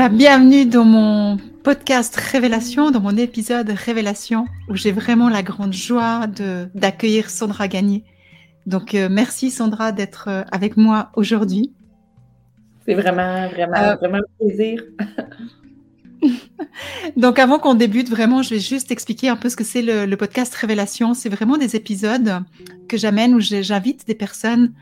[0.00, 5.74] Voilà, bienvenue dans mon podcast Révélation, dans mon épisode Révélation, où j'ai vraiment la grande
[5.74, 6.26] joie
[6.74, 8.04] d'accueillir Sandra Gagné.
[8.64, 11.74] Donc, euh, merci Sandra d'être euh, avec moi aujourd'hui.
[12.86, 14.82] C'est vraiment, vraiment, euh, vraiment un plaisir.
[17.18, 20.16] Donc, avant qu'on débute, vraiment, je vais juste expliquer un peu ce que c'est le,
[20.16, 21.12] podcast Révélation.
[21.12, 22.40] C'est vraiment des épisodes
[22.88, 24.72] que j'amène où j'invite des personnes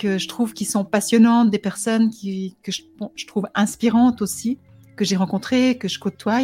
[0.00, 2.82] que je trouve qui sont passionnantes, des personnes qui, que je,
[3.16, 4.56] je trouve inspirantes aussi,
[4.98, 6.40] que j'ai rencontrées, que je côtoie.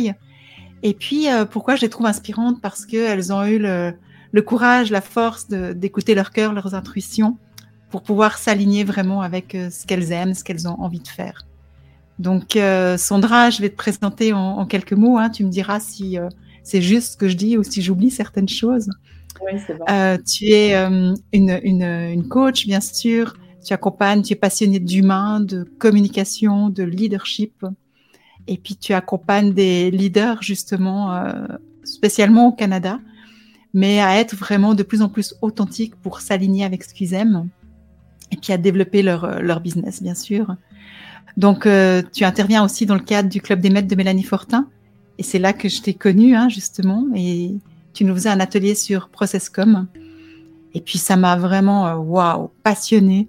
[0.82, 2.60] Et puis, euh, pourquoi je les trouve inspirantes?
[2.62, 3.94] Parce qu'elles ont eu le,
[4.32, 7.36] le, courage, la force d'écouter leur cœur, leurs intuitions,
[7.90, 11.46] pour pouvoir s'aligner vraiment avec euh, ce qu'elles aiment, ce qu'elles ont envie de faire.
[12.18, 15.18] Donc, euh, Sandra, je vais te présenter en, en quelques mots.
[15.18, 15.30] Hein.
[15.30, 16.28] Tu me diras si euh,
[16.62, 18.88] c'est juste ce que je dis ou si j'oublie certaines choses.
[19.44, 19.84] Oui, bon.
[19.88, 23.36] Euh, tu es une, une, une, coach, bien sûr.
[23.64, 27.64] Tu accompagnes, tu es passionnée d'humain, de communication, de leadership.
[28.46, 31.24] Et puis, tu accompagnes des leaders, justement,
[31.82, 33.00] spécialement au Canada,
[33.72, 37.48] mais à être vraiment de plus en plus authentiques pour s'aligner avec ce qu'ils aiment.
[38.30, 40.56] Et puis, à développer leur, leur business, bien sûr.
[41.36, 44.68] Donc, euh, tu interviens aussi dans le cadre du Club des maîtres de Mélanie Fortin.
[45.18, 47.06] Et c'est là que je t'ai connue, hein, justement.
[47.14, 47.54] Et
[47.92, 49.86] tu nous faisais un atelier sur Processcom.
[50.74, 53.28] Et puis, ça m'a vraiment, euh, waouh, passionnée.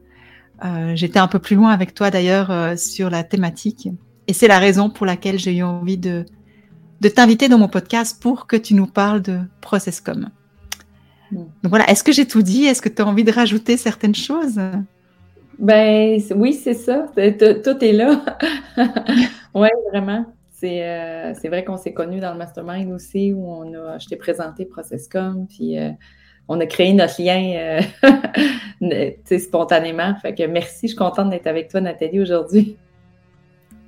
[0.64, 3.90] Euh, J'étais un peu plus loin avec toi, d'ailleurs, euh, sur la thématique.
[4.28, 6.26] Et c'est la raison pour laquelle j'ai eu envie de,
[7.02, 10.30] de t'inviter dans mon podcast pour que tu nous parles de Processcom.
[11.32, 11.38] Mm.
[11.38, 12.66] Donc voilà, est-ce que j'ai tout dit?
[12.66, 14.60] Est-ce que tu as envie de rajouter certaines choses?
[15.60, 17.06] Ben oui, c'est ça.
[17.16, 18.22] Tout est là.
[19.54, 20.26] oui, vraiment.
[20.64, 24.16] Euh, c'est vrai qu'on s'est connus dans le mastermind aussi, où on a, je t'ai
[24.16, 25.92] présenté Processcom, puis euh,
[26.48, 27.82] on a créé notre lien
[28.82, 30.16] euh, spontanément.
[30.22, 32.78] Fait que merci, je suis contente d'être avec toi, Nathalie, aujourd'hui.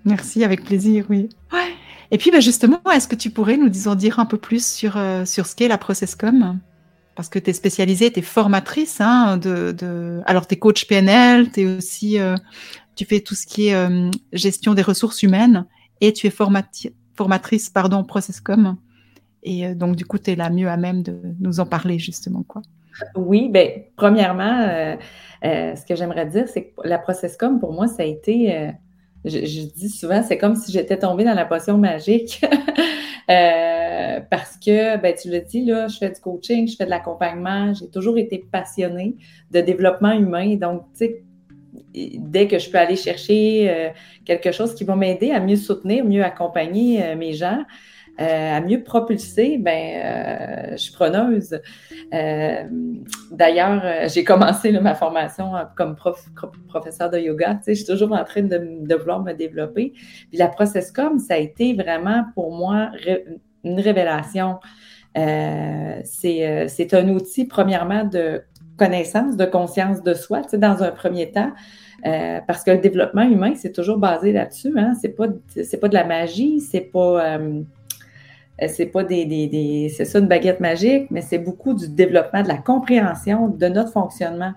[0.07, 1.29] Merci, avec plaisir, oui.
[2.09, 5.45] Et puis, ben justement, est-ce que tu pourrais nous dire un peu plus sur, sur
[5.45, 6.59] ce qu'est la Processcom?
[7.17, 9.01] Parce que tu es spécialisée, tu es formatrice.
[9.01, 10.21] Hein, de, de...
[10.27, 12.35] Alors, tu es coach PNL, es aussi, euh,
[12.95, 15.65] tu fais tout ce qui est euh, gestion des ressources humaines
[15.99, 18.77] et tu es formatrice pardon, Processcom.
[19.41, 21.97] Et euh, donc, du coup, tu es la mieux à même de nous en parler,
[21.97, 22.43] justement.
[22.43, 22.61] quoi.
[23.15, 24.95] Oui, bien, premièrement,
[25.41, 28.69] ce que j'aimerais dire, c'est que la Processcom, pour moi, ça a été,
[29.29, 32.45] je, dis souvent, c'est comme si j'étais tombée dans la potion magique.
[33.29, 36.89] Euh, parce que, ben, tu le dis, là, je fais du coaching, je fais de
[36.89, 39.17] l'accompagnement, j'ai toujours été passionnée
[39.51, 40.55] de développement humain.
[40.55, 41.23] Donc, tu sais,
[41.93, 43.89] dès que je peux aller chercher euh,
[44.23, 47.63] quelque chose qui va m'aider à mieux soutenir, mieux accompagner euh, mes gens,
[48.17, 51.59] à mieux propulser, ben, je suis preneuse.
[53.31, 56.25] D'ailleurs, j'ai commencé ma formation comme prof,
[56.67, 57.55] professeur de yoga.
[57.55, 59.93] Tu sais, je suis toujours en train de, de vouloir me développer.
[60.29, 62.91] Puis la Processcom, ça a été vraiment pour moi
[63.63, 64.59] une révélation.
[65.17, 68.41] Euh, c'est un outil, premièrement, de
[68.77, 71.51] connaissance, de conscience de soi, tu sais, dans un premier temps.
[72.05, 74.71] Euh, parce que le développement humain, c'est toujours basé là-dessus.
[74.77, 74.93] Hein?
[75.01, 77.61] C'est pas, pas de la magie, c'est pas, euh,
[78.65, 82.41] c'est pas des, des, des c'est ça une baguette magique, mais c'est beaucoup du développement,
[82.41, 84.53] de la compréhension de notre fonctionnement.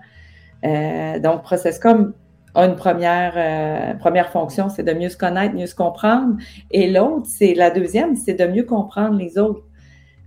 [0.65, 2.13] Euh, donc, Processcom
[2.55, 6.35] a une première, euh, première fonction, c'est de mieux se connaître, mieux se comprendre.
[6.71, 9.63] Et l'autre, c'est la deuxième, c'est de mieux comprendre les autres,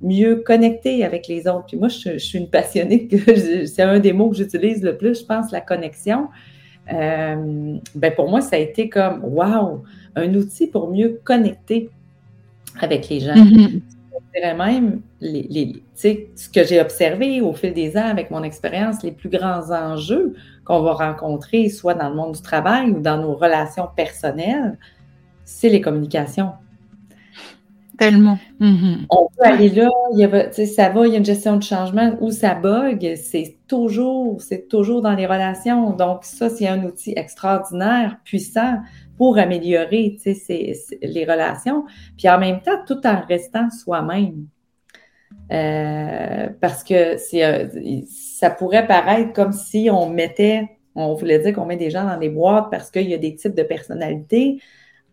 [0.00, 1.66] mieux connecter avec les autres.
[1.66, 3.08] Puis moi, je, suis une passionnée,
[3.66, 6.28] c'est un des mots que j'utilise le plus, je pense, la connexion.
[6.92, 9.82] Euh, ben pour moi, ça a été comme, wow,
[10.16, 11.90] un outil pour mieux connecter
[12.80, 13.34] avec les gens.
[13.34, 13.80] Mm-hmm.
[14.34, 18.42] Je dirais même, les, les ce que j'ai observé au fil des ans avec mon
[18.42, 20.34] expérience, les plus grands enjeux
[20.64, 24.78] qu'on va rencontrer, soit dans le monde du travail ou dans nos relations personnelles,
[25.44, 26.52] c'est les communications.
[27.96, 28.38] Tellement.
[28.60, 29.06] Mm-hmm.
[29.08, 31.62] On peut aller là, il y a, ça va, il y a une gestion de
[31.62, 35.90] changement où ça bug, c'est toujours, c'est toujours dans les relations.
[35.90, 38.78] Donc, ça, c'est un outil extraordinaire, puissant
[39.16, 40.16] pour améliorer
[41.02, 41.84] les relations,
[42.16, 44.46] puis en même temps, tout en restant soi-même.
[45.52, 47.70] Euh, parce que c'est,
[48.08, 52.18] ça pourrait paraître comme si on mettait, on voulait dire qu'on met des gens dans
[52.18, 54.60] des boîtes parce qu'il y a des types de personnalités.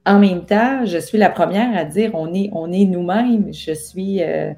[0.06, 3.54] En même temps, je suis la première à dire on est, on est nous-mêmes.
[3.54, 4.54] Je suis, euh,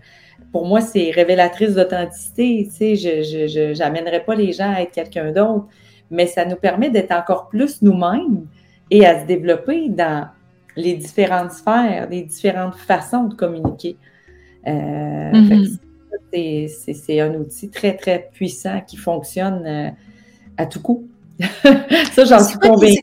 [0.51, 2.67] pour moi, c'est révélatrice d'authenticité.
[2.69, 5.67] Tu sais, je n'amènerai pas les gens à être quelqu'un d'autre,
[6.11, 8.47] mais ça nous permet d'être encore plus nous-mêmes
[8.93, 10.27] et à se développer dans
[10.75, 13.97] les différentes sphères, les différentes façons de communiquer.
[14.67, 15.79] Euh, mm-hmm.
[16.93, 19.89] C'est un outil très, très puissant qui fonctionne euh,
[20.57, 21.07] à tout coup.
[21.41, 23.01] ça, j'en suis convaincue.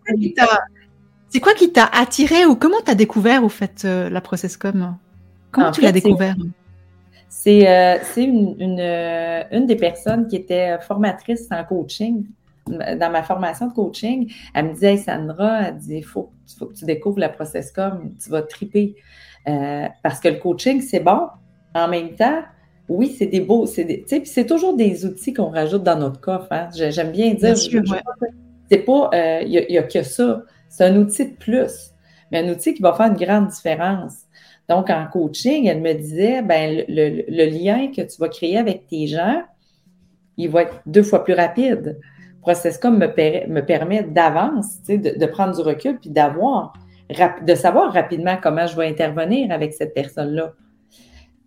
[1.29, 4.97] C'est quoi qui t'a attiré ou comment tu as découvert au fait euh, la Processcom?
[5.51, 6.37] Comment tu l'as découvert?
[7.29, 8.81] C'est euh, une, une,
[9.51, 12.27] une, des personnes qui était formatrice en coaching,
[12.71, 14.33] dans ma formation de coaching.
[14.55, 18.15] Elle me disait, hey Sandra, elle dit, il faut, faut, que tu découvres la Processcom,
[18.23, 18.97] tu vas triper.
[19.45, 21.29] parce que le coaching, c'est bon.
[21.75, 22.43] En même temps,
[22.89, 26.49] oui, c'est des beaux, c'est toujours des outils qu'on rajoute dans notre coffre.
[26.51, 26.69] Hein.
[26.75, 29.11] J'aime bien dire, c'est pas,
[29.43, 30.43] il n'y a, a, que ça.
[30.69, 31.93] C'est un outil de plus,
[32.31, 34.15] mais un outil qui va faire une grande différence.
[34.71, 39.09] Donc, en coaching, elle me disait, ben, le, lien que tu vas créer avec tes
[39.09, 39.43] gens,
[40.37, 41.99] il va être deux fois plus rapide.
[42.43, 43.07] Processcom me,
[43.49, 46.73] me permet d'avance, de, de, prendre du recul, puis d'avoir,
[47.43, 50.55] de savoir rapidement comment je vais intervenir avec cette personne-là.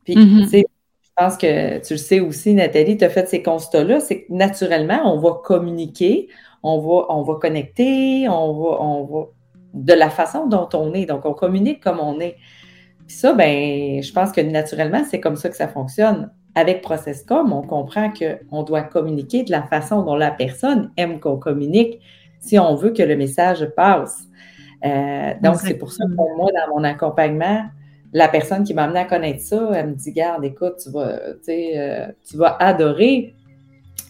[0.06, 0.42] Puis, mm-hmm.
[0.44, 0.66] tu sais,
[1.04, 4.34] je pense que tu le sais aussi, Nathalie, tu as fait ces constats-là, c'est que
[4.34, 6.28] naturellement, on va communiquer,
[6.63, 9.25] on va, on va connecter, on va, on va
[9.74, 11.06] de la façon dont on est.
[11.06, 12.38] Donc, on communique comme on est.
[13.07, 16.31] Puis ça, ben, je pense que naturellement, c'est comme ça que ça fonctionne.
[16.55, 21.38] Avec Processcom, on comprend qu'on doit communiquer de la façon dont la personne aime qu'on
[21.38, 22.00] communique
[22.39, 24.27] si on veut que le message passe.
[24.85, 27.63] Euh, donc, c'est pour ça que pour moi, dans mon accompagnement,
[28.11, 31.19] la personne qui m'a amené à connaître ça, elle me dit Garde, écoute, tu vas,
[31.50, 33.33] euh, tu vas adorer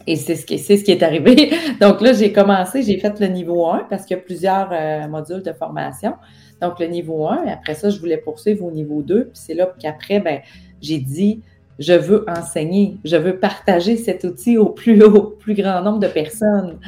[0.05, 1.51] et c'est ce, qui, ce qui est arrivé.
[1.81, 5.07] Donc là, j'ai commencé, j'ai fait le niveau 1 parce qu'il y a plusieurs euh,
[5.07, 6.15] modules de formation.
[6.61, 9.25] Donc le niveau 1, et après ça, je voulais poursuivre au niveau 2.
[9.25, 10.39] Puis c'est là qu'après, ben,
[10.81, 11.41] j'ai dit,
[11.83, 16.07] je veux enseigner, je veux partager cet outil au plus, au plus grand nombre de
[16.07, 16.79] personnes.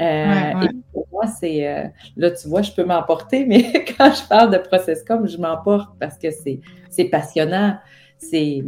[0.00, 1.84] Euh, et pour moi, c'est euh,
[2.16, 6.18] là, tu vois, je peux m'emporter, mais quand je parle de Processcom, je m'emporte parce
[6.18, 7.76] que c'est passionnant.
[8.18, 8.62] C'est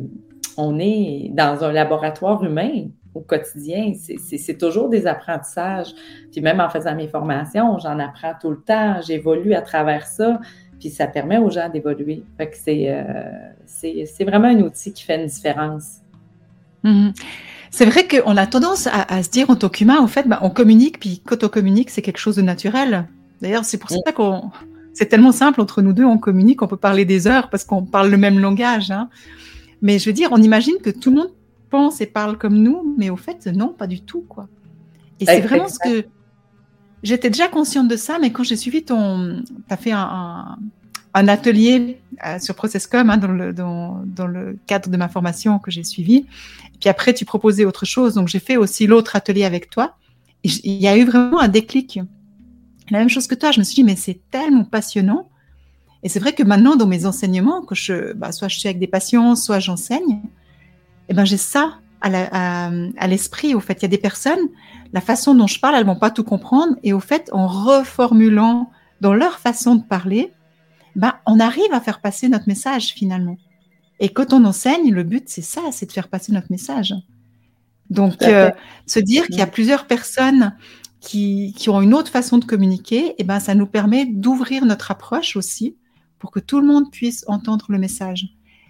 [0.57, 3.93] on est dans un laboratoire humain au quotidien.
[3.95, 5.95] C'est toujours des apprentissages.
[6.33, 10.41] Puis même en faisant mes formations, j'en apprends tout le temps, j'évolue à travers ça,
[10.79, 12.23] puis ça permet aux gens d'évoluer.
[12.37, 15.99] Fait que c'est euh, vraiment un outil qui fait une différence.
[16.85, 17.15] Mm-hmm.
[17.71, 20.51] C'est vrai qu'on a tendance à, se dire en tant qu'humain, en fait, ben, on
[20.51, 23.07] communique, puis quand on communique, c'est quelque chose de naturel.
[23.43, 24.13] D'ailleurs, c'est pour ça mm.
[24.13, 24.51] qu'on...
[24.95, 27.85] C'est tellement simple entre nous deux, on communique, on peut parler des heures parce qu'on
[27.85, 28.91] parle le même langage.
[28.91, 29.09] Hein.
[29.81, 31.31] Mais je veux dire, on imagine que tout le monde
[31.71, 34.49] pense et parle comme nous, mais au fait, non, pas du tout, quoi.
[35.21, 36.07] Et c'est vraiment ce que
[37.03, 40.59] j'étais déjà consciente de ça, mais quand j'ai suivi ton, tu as fait un,
[41.15, 43.27] atelier euh, sur Processcom hein, dans,
[44.27, 46.27] le, cadre de ma formation que j'ai suivi.
[46.81, 49.97] Puis après, tu proposais autre chose, donc j'ai fait aussi l'autre atelier avec toi.
[50.45, 51.99] Il y a eu vraiment un déclic.
[52.91, 55.29] La même chose que toi, je me suis dit, mais c'est tellement passionnant.
[56.05, 58.79] Et c'est vrai que maintenant, dans mes enseignements, que je, bah, soit je suis avec
[58.79, 60.21] des patients, soit j'enseigne,
[61.09, 63.55] eh ben, j'ai ça à l'esprit.
[63.55, 64.49] au fait, il y a des personnes,
[64.93, 66.77] la façon dont je parle, elles vont pas tout comprendre.
[66.83, 68.71] Et au fait, en reformulant
[69.01, 70.33] dans leur façon de parler,
[70.97, 73.37] ben, on arrive à faire passer notre message finalement.
[74.01, 76.95] Et quand on enseigne, le but, c'est ça, c'est de faire passer notre message.
[77.91, 78.51] Donc, euh,
[78.87, 80.55] se dire qu'il y a plusieurs personnes
[81.01, 84.65] qui, qui, ont une autre façon de communiquer, et eh ben, ça nous permet d'ouvrir
[84.65, 85.77] notre approche aussi
[86.19, 88.27] pour que tout le monde puisse entendre le message.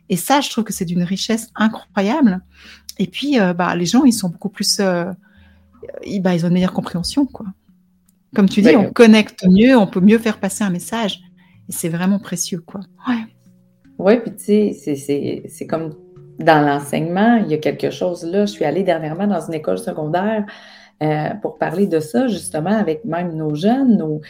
[0.09, 2.41] Et ça, je trouve que c'est d'une richesse incroyable.
[2.99, 5.11] Et puis, euh, bah, les gens, ils sont beaucoup plus, euh,
[6.05, 7.47] ils, bah, ils ont une meilleure compréhension, quoi.
[8.35, 11.21] Comme tu dis, on connecte mieux, on peut mieux faire passer un message.
[11.69, 12.81] Et c'est vraiment précieux, quoi.
[13.09, 13.25] Ouais.
[13.99, 15.95] Oui, puis tu sais, c'est comme
[16.39, 18.47] dans l'enseignement, il y a quelque chose là.
[18.47, 20.45] Je suis allée dernièrement dans une école secondaire
[21.03, 24.21] euh, pour parler de ça, justement, avec même nos jeunes, nos,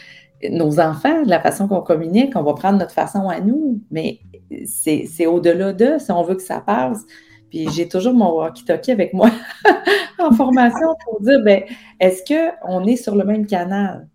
[0.51, 4.21] nos enfants, de la façon qu'on communique, on va prendre notre façon à nous, mais
[4.65, 7.05] c'est au-delà de, si on veut que ça passe.
[7.51, 9.31] Puis j'ai toujours mon walkie-talkie avec moi
[10.19, 11.63] en formation pour dire, ben,
[12.01, 14.09] est-ce qu'on est sur le même canal?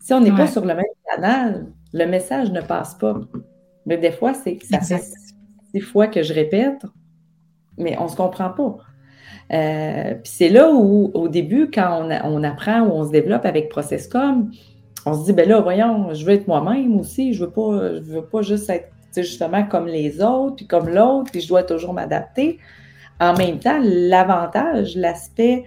[0.00, 3.20] Si on n'est pas sur le même canal, le message ne passe pas.
[3.84, 5.02] Mais des fois, c'est ça fait
[5.72, 6.82] six fois que je répète,
[7.76, 8.76] mais on ne se comprend pas.
[9.52, 13.46] Euh, puis c'est là où, au début, quand on, on, apprend ou on se développe
[13.46, 14.50] avec Processcom,
[15.06, 18.12] on se dit, ben là, voyons, je veux être moi-même aussi, je veux pas, je
[18.12, 21.92] veux pas juste être justement comme les autres, puis comme l'autre, puis je dois toujours
[21.92, 22.58] m'adapter.
[23.20, 25.64] En même temps, l'avantage, l'aspect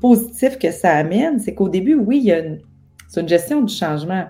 [0.00, 2.60] positif que ça amène, c'est qu'au début, oui, il y a une,
[3.08, 4.24] c'est une gestion du changement.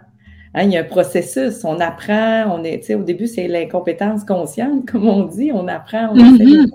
[0.54, 4.86] Hein, il y a un processus, on apprend, on est, au début, c'est l'incompétence consciente,
[4.90, 6.70] comme on dit, on apprend, on mm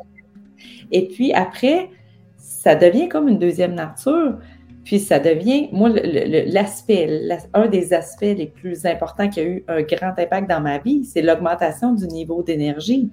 [0.92, 1.90] Et puis après,
[2.38, 4.38] ça devient comme une deuxième nature.
[4.84, 9.82] Puis ça devient, moi, l'aspect, un des aspects les plus importants qui a eu un
[9.84, 13.10] grand impact dans ma vie, c'est l'augmentation du niveau d'énergie.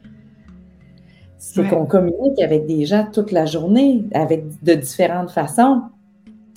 [1.37, 5.83] C'est qu'on communique avec des gens toute la journée, avec de différentes façons.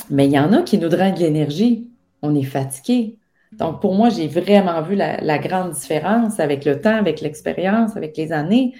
[0.09, 1.87] Mais il y en a qui nous drainent de l'énergie.
[2.21, 3.17] On est fatigué.
[3.51, 8.17] Donc, pour moi, j'ai vraiment vu la, grande différence avec le temps, avec l'expérience, avec
[8.17, 8.73] les années.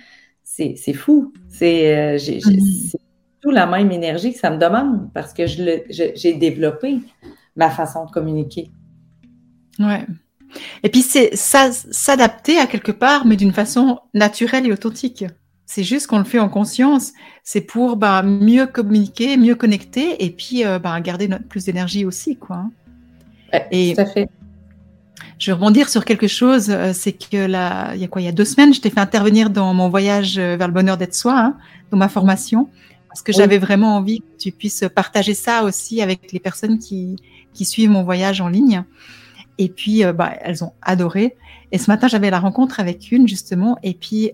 [0.43, 1.33] C'est fou.
[1.49, 2.95] C'est euh, mm-hmm.
[3.41, 6.99] Tout la même énergie que ça me demande parce que j'ai développé
[7.55, 8.71] ma façon de communiquer.
[9.79, 10.05] Ouais.
[10.83, 15.25] Et puis, c'est s'adapter à quelque part, mais d'une façon naturelle et authentique.
[15.65, 17.13] C'est juste qu'on le fait en conscience.
[17.43, 22.05] C'est pour bah, mieux communiquer, mieux connecter et puis euh, bah, garder notre, plus d'énergie
[22.05, 22.35] aussi.
[22.35, 22.65] Quoi.
[23.71, 24.29] et tout à fait.
[25.39, 26.69] Je vais rebondir sur quelque chose.
[26.69, 28.21] Euh, c'est que là, il y a quoi?
[28.21, 30.73] Il y a deux semaines, je t'ai fait intervenir dans mon voyage euh, vers le
[30.73, 31.57] bonheur d'être soi, hein,
[31.89, 32.69] dans ma formation,
[33.11, 37.17] parce que j'avais vraiment envie que tu puisses partager ça aussi avec les personnes qui,
[37.53, 38.83] qui suivent mon voyage en ligne.
[39.57, 41.35] Et puis, bah, elles ont adoré.
[41.71, 44.31] Et ce matin, j'avais la rencontre avec une justement, et puis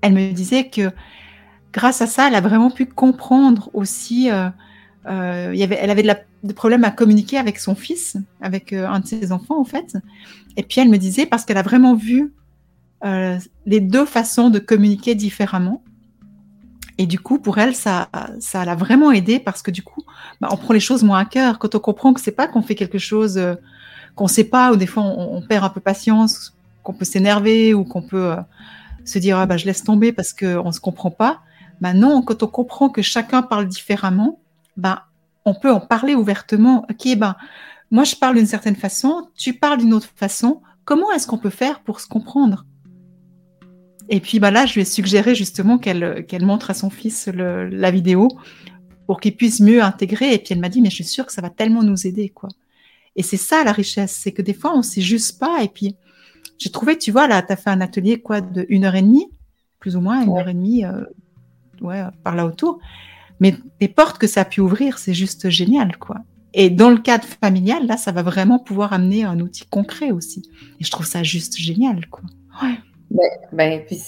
[0.00, 0.92] elle me disait que
[1.72, 4.30] grâce à ça, elle a vraiment pu comprendre aussi.
[4.30, 4.48] Euh,
[5.06, 8.72] euh, y avait, elle avait de la, des problèmes à communiquer avec son fils, avec
[8.72, 9.96] euh, un de ses enfants en fait.
[10.56, 12.32] Et puis elle me disait parce qu'elle a vraiment vu
[13.64, 15.84] les deux façons de communiquer différemment.
[16.98, 18.08] Et du coup, pour elle, ça,
[18.40, 20.02] ça l'a vraiment aidé parce que du coup,
[20.40, 21.58] bah, on prend les choses moins à cœur.
[21.58, 23.40] Quand on comprend que c'est pas qu'on fait quelque chose
[24.18, 27.84] qu'on sait pas, ou des fois on, perd un peu patience, qu'on peut s'énerver ou
[27.84, 28.34] qu'on peut
[29.04, 31.40] se dire ah bah je laisse tomber parce qu'on se comprend pas.
[31.80, 34.40] Ben non, quand on comprend que chacun parle différemment,
[34.76, 34.98] ben
[35.44, 36.84] on peut en parler ouvertement.
[36.90, 37.36] Ok, ben
[37.92, 40.62] moi je parle d'une certaine façon, tu parles d'une autre façon.
[40.84, 42.64] Comment est-ce qu'on peut faire pour se comprendre?
[44.08, 47.28] Et puis ben là, je lui ai suggéré justement qu'elle qu'elle montre à son fils
[47.28, 48.28] la vidéo
[49.06, 50.34] pour qu'il puisse mieux intégrer.
[50.34, 52.28] Et puis elle m'a dit mais je suis sûre que ça va tellement nous aider
[52.28, 52.48] quoi.
[53.16, 55.96] Et c'est ça la richesse, c'est que des fois on sait juste pas et puis
[56.58, 59.02] j'ai trouvé, tu vois, là, tu as fait un atelier quoi de une heure et
[59.02, 59.28] demie,
[59.78, 61.04] plus ou moins, une heure et demie, euh,
[61.80, 62.80] ouais, par là autour.
[63.40, 66.16] Mais les portes que ça a pu ouvrir, c'est juste génial, quoi.
[66.54, 70.42] Et dans le cadre familial, là, ça va vraiment pouvoir amener un outil concret aussi.
[70.80, 72.24] Et je trouve ça juste génial, quoi.
[72.62, 72.78] Ouais.
[73.10, 74.00] Ben, ben puis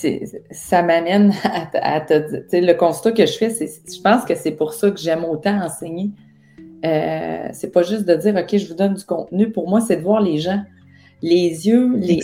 [0.50, 1.33] ça m'amène
[1.75, 4.90] à, te dire, le constat que je fais, c'est, je pense que c'est pour ça
[4.90, 6.11] que j'aime autant enseigner.
[6.85, 9.50] Euh, c'est pas juste de dire, OK, je vous donne du contenu.
[9.50, 10.62] Pour moi, c'est de voir les gens
[11.23, 12.21] les yeux, les,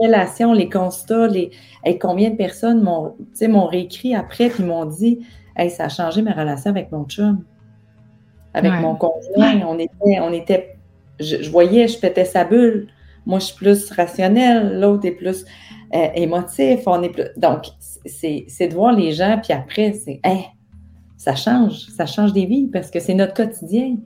[0.00, 1.50] révélations, les constats, les
[2.00, 3.14] combien de personnes m'ont,
[3.48, 5.20] m'ont réécrit après puis m'ont dit
[5.56, 7.44] hey, ça a changé ma relation avec mon chum,
[8.52, 9.60] avec mon conjoint.
[9.68, 10.76] On était, on était
[11.20, 12.88] je, voyais, je pétais sa bulle.
[13.26, 15.46] Moi, je suis plus rationnelle, l'autre est plus
[15.94, 16.80] euh, émotif.
[16.86, 17.24] On est plus...
[17.36, 17.66] Donc,
[18.04, 20.46] c'est, de voir les gens, puis après, c'est hey,
[21.16, 23.96] ça change, ça change des vies parce que c'est notre quotidien.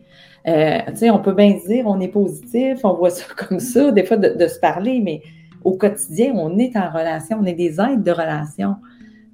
[0.46, 0.78] Euh,
[1.12, 4.46] on peut bien dire, on est positif, on voit ça comme ça, des fois de,
[4.46, 5.22] se parler, mais
[5.64, 8.76] au quotidien, on est en relation, on est des aides de relation.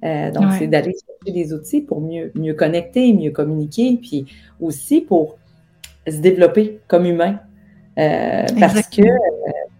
[0.03, 4.25] Euh, donc, c'est d'aller chercher des outils pour mieux, mieux connecter, mieux communiquer, puis
[4.59, 5.37] aussi pour
[6.07, 7.39] se développer comme humain.
[7.97, 9.01] Euh, parce que,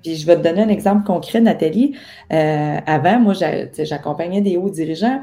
[0.05, 1.95] puis je vais te donner un exemple concret, Nathalie.
[2.29, 5.21] avant, moi, j'accompagnais des hauts dirigeants,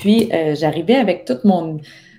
[0.00, 1.78] puis j'arrivais avec toute mon,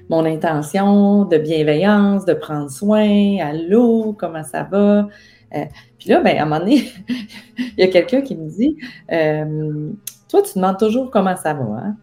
[0.09, 5.07] mon intention de bienveillance, de prendre soin, allô, comment ça va?
[5.55, 5.65] Euh,
[5.97, 6.91] puis là, ben, à un moment donné,
[7.57, 8.77] il y a quelqu'un qui me dit
[9.11, 9.91] euh,
[10.29, 11.63] Toi, tu demandes toujours comment ça va.
[11.63, 11.97] Hein?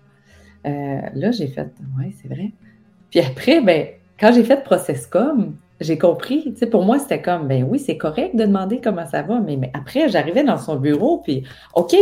[0.67, 2.53] Euh, là, j'ai fait Oui, c'est vrai.
[3.11, 3.89] Puis après, ben,
[4.19, 8.45] quand j'ai fait Processcom, j'ai compris, pour moi, c'était comme, ben oui, c'est correct de
[8.45, 11.95] demander comment ça va, mais, mais après, j'arrivais dans son bureau, puis, OK,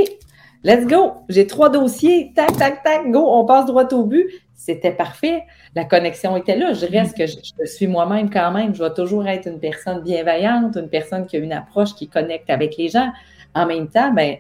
[0.65, 4.93] let's go, j'ai trois dossiers, tac, tac, tac, go, on passe droit au but c'était
[4.93, 5.45] parfait.
[5.75, 6.75] La connexion était là.
[6.75, 8.75] Je reste que je, suis moi-même quand même.
[8.75, 12.51] Je dois toujours être une personne bienveillante, une personne qui a une approche qui connecte
[12.51, 13.11] avec les gens.
[13.55, 14.37] En même temps, ben,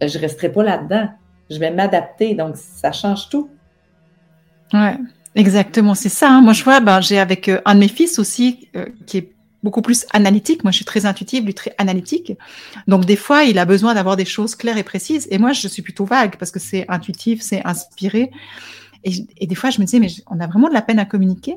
[0.00, 1.08] je ne resterai pas là-dedans.
[1.50, 2.34] Je vais m'adapter.
[2.34, 3.50] Donc, ça change tout.
[4.72, 4.96] Ouais,
[5.34, 5.94] exactement.
[5.94, 6.30] C'est ça.
[6.30, 6.40] Hein.
[6.40, 9.32] Moi, je vois, ben, j'ai avec euh, un de mes fils aussi euh, qui est
[9.62, 10.62] beaucoup plus analytique.
[10.64, 12.32] Moi, je suis très intuitive, lui très analytique.
[12.86, 15.26] Donc, des fois, il a besoin d'avoir des choses claires et précises.
[15.30, 18.30] Et moi, je suis plutôt vague parce que c'est intuitif, c'est inspiré.
[19.04, 21.56] Et, des fois, je me disais, mais on a vraiment de la peine à communiquer.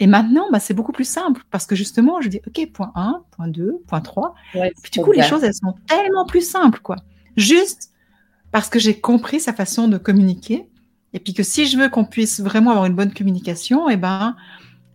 [0.00, 3.22] Et maintenant, bah, c'est beaucoup plus simple parce que justement, je dis, OK, point 1,
[3.32, 4.34] point 2, point 3.
[4.52, 6.96] puis du coup, les choses, elles sont tellement plus simples, quoi.
[7.36, 7.90] Juste
[8.50, 10.68] parce que j'ai compris sa façon de communiquer.
[11.12, 13.96] Et puis que si je veux qu'on puisse vraiment avoir une bonne communication, et eh
[13.96, 14.36] ben,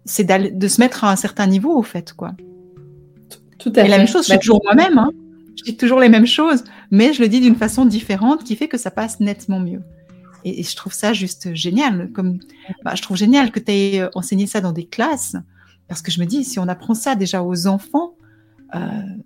[0.06, 2.34] c'est de se mettre à un certain niveau, au fait, quoi.
[3.58, 3.86] Tout à fait.
[3.88, 4.98] Et la même chose, je suis toujours moi-même.
[4.98, 5.12] Hein.
[5.56, 8.68] Je dis toujours les mêmes choses, mais je le dis d'une façon différente qui fait
[8.68, 9.82] que ça passe nettement mieux.
[10.44, 12.12] Et, je trouve ça juste génial.
[12.12, 12.40] Comme,
[12.84, 15.36] bah, je trouve génial que tu aies euh, enseigné ça dans des classes,
[15.88, 18.16] parce que je me dis, si on apprend ça déjà aux enfants,
[18.76, 18.80] euh,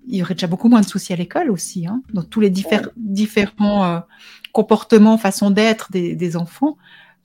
[0.07, 1.87] il y aurait déjà beaucoup moins de soucis à l'école aussi.
[1.87, 3.99] Hein, dans tous les différents euh,
[4.57, 6.77] comportements, façons d'être des, enfants,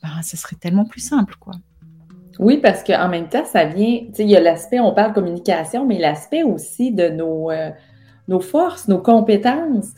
[0.02, 1.54] bah, ça serait tellement plus simple, quoi.
[2.38, 5.12] Oui, parce qu'en même temps, ça vient, tu sais, il y a l'aspect, on parle
[5.12, 7.50] communication, mais l'aspect aussi de nos,
[8.28, 9.92] nos forces, nos compétences,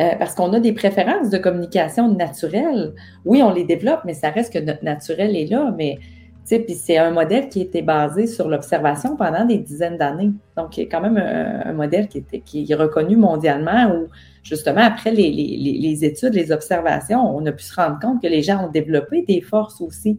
[0.00, 2.94] euh, parce qu'on a des préférences de communication naturelle.
[3.24, 5.98] Oui, on les développe, mais ça reste que notre naturel est là, mais
[6.44, 10.32] c'est un modèle qui était basé sur l'observation pendant des dizaines d'années.
[10.56, 14.08] Donc, il y a quand même un, modèle qui, est reconnu mondialement où,
[14.42, 18.42] justement, après les, les, études, les observations, on a pu se rendre compte que les
[18.42, 20.18] gens ont développé des forces aussi.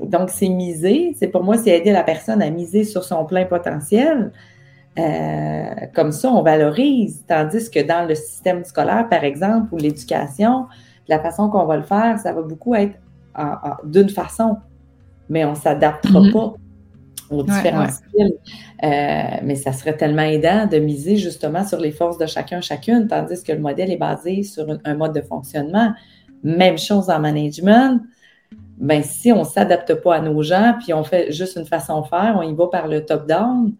[0.00, 3.44] Donc, c'est miser, c'est pour moi, c'est aider la personne à miser sur son plein
[3.44, 4.32] potentiel.
[4.98, 5.64] Euh,
[5.94, 7.24] comme ça, on valorise.
[7.26, 10.66] Tandis que dans le système scolaire, par exemple, ou l'éducation,
[11.08, 12.94] la façon qu'on va le faire, ça va beaucoup être
[13.84, 14.58] d'une façon,
[15.28, 16.32] mais on ne s'adaptera mhm.
[16.32, 16.54] pas
[17.30, 18.34] aux différents styles.
[18.82, 23.08] Euh, mais ça serait tellement aidant de miser justement sur les forces de chacun, chacune,
[23.08, 25.92] tandis que le modèle est basé sur un mode de fonctionnement.
[26.42, 28.00] Même chose en management
[28.76, 32.00] ben, si on ne s'adapte pas à nos gens, puis on fait juste une façon
[32.00, 33.74] de faire, on y va par le top-down,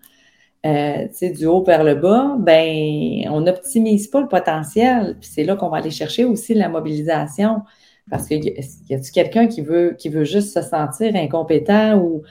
[0.65, 5.17] euh, du haut vers le bas, ben, on n'optimise pas le potentiel.
[5.21, 7.63] Puis c'est là qu'on va aller chercher aussi la mobilisation.
[8.11, 12.23] Parce qu'il y a-tu quelqu'un qui veut, qui veut juste se sentir incompétent ou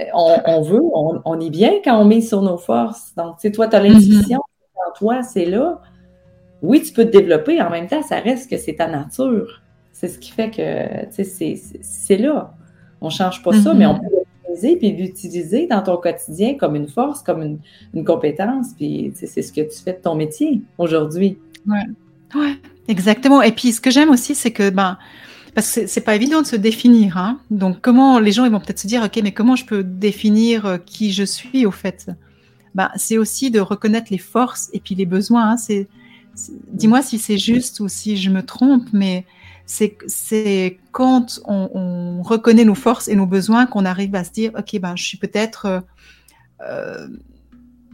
[0.00, 0.80] euh, on, veut,
[1.24, 3.12] on, est bien quand on met sur nos forces.
[3.16, 4.98] Donc, tu sais, toi, tu as l'intuition, mm-hmm.
[4.98, 5.80] toi, c'est là.
[6.62, 9.62] Oui, tu peux te développer, en même temps, ça reste que c'est ta nature.
[9.92, 12.54] C'est ce qui fait que c'est là.
[13.00, 14.00] On ne change pas ça, mais on mm-hmm.
[14.00, 14.16] peut
[14.46, 17.58] l'utiliser puis l'utiliser dans ton quotidien comme une force, comme
[17.94, 18.68] une, compétence.
[18.76, 21.38] Puis c'est ce que tu fais de ton métier aujourd'hui.
[21.66, 21.78] Oui,
[22.34, 22.58] ouais,
[22.88, 23.42] exactement.
[23.42, 24.98] Et puis ce que j'aime aussi, c'est que ben,
[25.54, 27.16] parce que c'est pas évident de se définir.
[27.16, 27.40] Hein.
[27.50, 30.66] Donc comment les gens ils vont peut-être se dire, ok, mais comment je peux définir
[30.66, 32.10] euh, qui je suis au fait?
[32.74, 35.50] Ben, c'est aussi de reconnaître les forces et puis les besoins.
[35.50, 35.56] Hein.
[35.56, 35.88] C'est
[36.72, 39.24] dis-moi si c'est juste ou si je me trompe, mais
[39.66, 44.78] c'est quand on, reconnaît nos forces et nos besoins qu'on arrive à se dire, OK,
[44.80, 45.80] ben, je suis peut-être euh,
[46.62, 47.08] euh,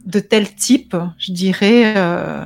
[0.07, 2.44] de tel type, je dirais, euh,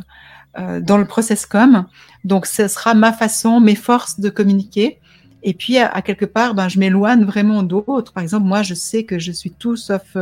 [0.81, 1.87] dans le process com.
[2.25, 4.99] Donc, ce sera ma façon, mes forces de communiquer.
[5.42, 8.12] Et puis, à, quelque part, ben, je m'éloigne vraiment d'autres.
[8.12, 10.16] Par exemple, moi, je sais que je suis tout sauf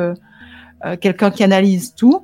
[1.00, 2.22] quelqu'un qui analyse tout.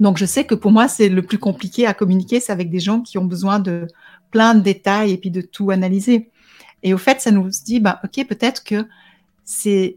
[0.00, 2.80] Donc, je sais que pour moi, c'est le plus compliqué à communiquer, c'est avec des
[2.80, 3.86] gens qui ont besoin de
[4.30, 6.30] plein de détails et puis de tout analyser.
[6.82, 8.86] Et au fait, ça nous dit, bah, ok, peut-être que
[9.44, 9.96] c'est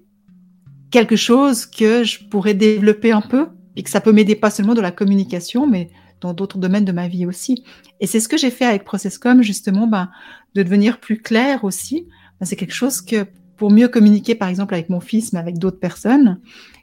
[0.89, 4.73] quelque chose que je pourrais développer un peu et que ça peut m'aider pas seulement
[4.73, 5.89] dans la communication, mais
[6.21, 7.63] dans d'autres domaines de ma vie aussi.
[7.99, 10.09] Et c'est ce que j'ai fait avec Processcom, justement, bah,
[10.55, 12.07] de devenir plus clair aussi.
[12.39, 13.25] Bah, c'est quelque chose que
[13.57, 16.39] pour mieux communiquer, par exemple, avec mon fils, mais avec d'autres personnes,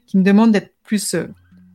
[0.07, 1.27] qui me demandent d'être plus euh,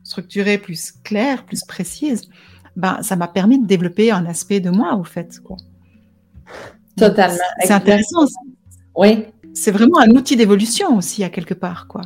[0.02, 2.28] structurée, plus claire, plus précise,
[2.76, 5.40] ben, ça m'a permis de développer un aspect de moi, au fait.
[5.40, 5.56] Quoi.
[6.96, 7.36] Totalement.
[7.60, 8.26] C'est intéressant.
[8.94, 9.24] Oui.
[9.54, 12.02] C'est vraiment un outil d'évolution aussi, à quelque part, quoi.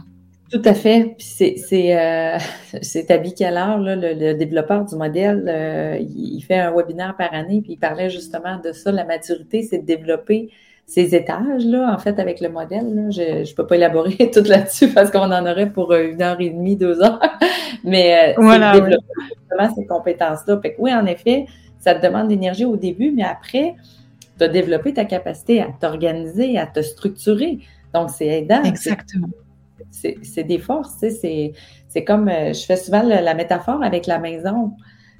[0.50, 1.14] Tout à fait.
[1.18, 1.56] C'est
[1.96, 2.38] euh,
[3.10, 5.44] Abby Keller, le, le, développeur du modèle.
[5.46, 8.90] Euh, il fait un webinaire par année, puis il parlait justement de ça.
[8.90, 10.50] La maturité, c'est de développer
[10.86, 13.08] ces étages-là, en fait, avec le modèle.
[13.10, 16.48] Je ne peux pas élaborer tout là-dessus parce qu'on en aurait pour une heure et
[16.48, 17.20] demie, deux heures.
[17.84, 20.60] Mais euh, voilà, développer justement ces compétences-là.
[20.78, 21.44] oui, en effet,
[21.78, 23.76] ça te demande d'énergie au début, mais après,
[24.36, 27.60] tu as développé ta capacité à t'organiser, à te structurer.
[27.94, 28.64] Donc, c'est aidant.
[28.64, 29.28] Exactement.
[29.90, 30.96] C'est des forces.
[30.98, 34.72] C'est comme, euh, je fais souvent la métaphore avec la maison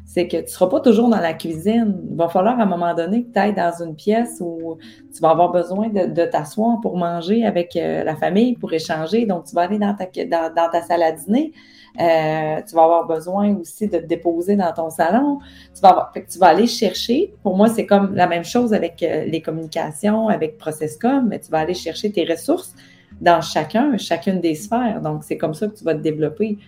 [0.09, 2.01] c'est que tu ne seras pas toujours dans la cuisine.
[2.11, 4.79] Il va falloir à un moment donné que tu ailles dans une pièce où
[5.15, 9.27] tu vas avoir besoin de, t'asseoir pour manger avec euh, la famille, pour échanger.
[9.27, 11.53] Donc, tu vas aller dans ta, dans, ta salle à dîner.
[12.01, 15.41] Euh, tu vas avoir besoin aussi de te déposer dans ton salon.
[15.75, 17.35] Tu vas, avoir, tu vas aller chercher.
[17.43, 21.51] Pour moi, c'est comme la même chose avec euh, les communications, avec ProcessCom, mais tu
[21.51, 22.75] vas aller chercher tes ressources
[23.21, 25.01] dans chacun, chacune des sphères.
[25.03, 26.59] Donc, c'est comme ça que tu vas te développer.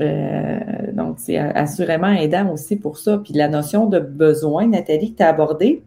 [0.00, 0.58] Euh,
[0.92, 3.18] donc, c'est assurément aidant aussi pour ça.
[3.18, 5.82] Puis la notion de besoin, Nathalie, que tu as abordée,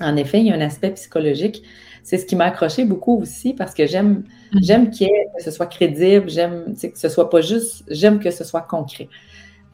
[0.00, 1.62] en effet, il y a un aspect psychologique.
[2.02, 4.64] C'est ce qui m'a accroché beaucoup aussi parce que j'aime mm-hmm.
[4.64, 8.60] j'aime que ce soit crédible, j'aime que ce soit pas juste, j'aime que ce soit
[8.60, 9.08] concret.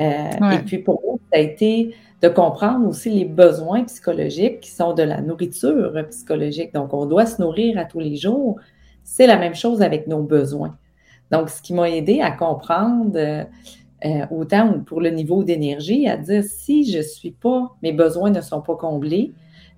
[0.00, 4.70] Euh, et puis pour moi, ça a été de comprendre aussi les besoins psychologiques qui
[4.70, 6.72] sont de la nourriture psychologique.
[6.72, 8.58] Donc, on doit se nourrir à tous les jours.
[9.04, 10.76] C'est la même chose avec nos besoins.
[11.32, 13.44] Donc, ce qui m'a aidé à comprendre euh,
[14.04, 18.30] euh, autant pour le niveau d'énergie, à dire si je ne suis pas, mes besoins
[18.30, 19.32] ne sont pas comblés,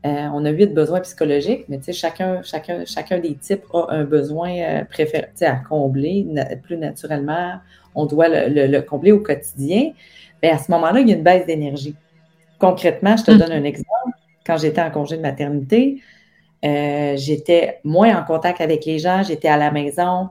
[0.05, 3.87] euh, on a huit besoins psychologiques, mais tu sais, chacun, chacun, chacun des types a
[3.89, 6.27] un besoin préféré à combler
[6.63, 7.55] plus naturellement.
[7.95, 9.93] On doit le, combler au quotidien.
[10.43, 11.95] Mais à ce moment-là, il y a une baisse d'énergie.
[12.59, 13.39] Concrètement, je te mm.
[13.39, 14.19] donne un exemple.
[14.45, 16.03] Quand j'étais en congé de maternité,
[16.65, 20.31] j'étais moins en contact avec les gens, j'étais à la maison,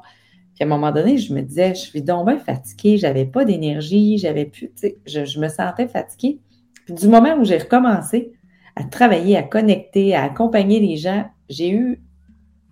[0.55, 3.43] puis à un moment donné, je me disais, je suis donc bien fatiguée, j'avais pas
[3.43, 6.39] d'énergie, j'avais plus, tu sais, je, me sentais fatiguée.
[6.85, 8.33] Puis du moment où j'ai recommencé
[8.75, 12.01] à travailler, à connecter, à accompagner les gens, j'ai eu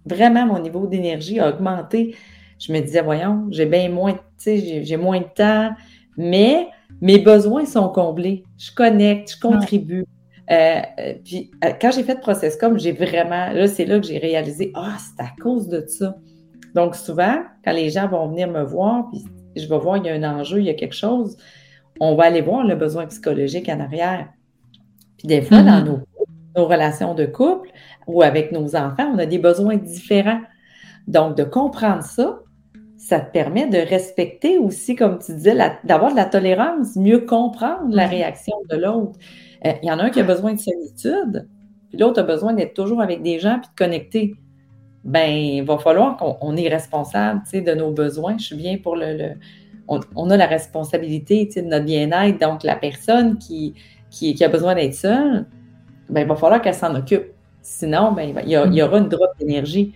[0.05, 2.15] vraiment mon niveau d'énergie a augmenté.
[2.59, 5.71] Je me disais, voyons, j'ai bien moins, tu sais, j'ai moins de temps,
[6.17, 6.67] mais
[7.01, 8.43] mes besoins sont comblés.
[8.57, 10.05] Je connecte, je contribue.
[10.49, 14.17] Euh, euh, puis euh, quand j'ai fait Processcom, j'ai vraiment, là, c'est là que j'ai
[14.17, 16.17] réalisé, ah, c'est à cause de ça.
[16.75, 19.23] Donc souvent, quand les gens vont venir me voir, puis
[19.55, 21.37] je vais voir, il y a un enjeu, il y a quelque chose,
[21.99, 24.27] on va aller voir le besoin psychologique en arrière.
[25.17, 26.03] Puis des fois, dans mm-hmm.
[26.55, 27.69] nos, relations de couple
[28.07, 30.41] ou avec nos enfants, on a des besoins différents.
[31.07, 32.39] Donc, de comprendre ça,
[32.97, 37.95] ça te permet de respecter aussi, comme tu disais, d'avoir de la tolérance, mieux comprendre
[37.95, 39.17] la réaction de l'autre.
[39.65, 41.47] Euh, il y en a un qui a besoin de solitude,
[41.89, 44.35] puis l'autre a besoin d'être toujours avec des gens puis de connecter.
[45.03, 48.37] Ben, il va falloir qu'on est responsable de nos besoins.
[48.37, 49.33] Je suis bien pour le.
[49.87, 52.39] on, a la responsabilité de notre bien-être.
[52.39, 53.73] Donc, la personne qui,
[54.09, 55.45] qui, a besoin d'être seule,
[56.09, 57.25] ben, il va falloir qu'elle s'en occupe.
[57.61, 59.93] Sinon, ben, il, y aura une drop d'énergie.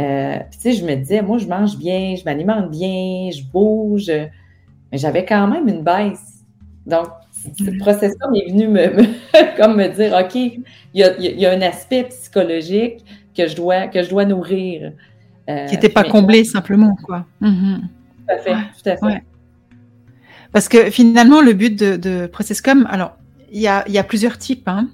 [0.00, 4.10] Euh, tu sais, je me disais, moi, je mange bien, je m'alimente bien, je bouge,
[4.10, 6.44] mais j'avais quand même une baisse.
[6.86, 7.08] Donc,
[7.42, 7.78] ce mm-hmm.
[7.78, 10.60] processus est venu me, comme me dire, OK, il
[10.94, 13.04] y, a, un aspect psychologique
[13.36, 14.92] que je dois, que je dois nourrir.
[15.48, 17.26] Euh, qui n'était pas comblé simplement, quoi.
[17.40, 17.80] Mm-hmm.
[17.80, 19.22] Tout à fait, tout à fait.
[20.52, 23.16] Parce que finalement, le but de, de Processcom, alors,
[23.50, 24.68] il y a, y a, plusieurs types.
[24.68, 24.90] Hein.